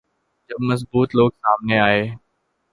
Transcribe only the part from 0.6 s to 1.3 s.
مضبوط لوگ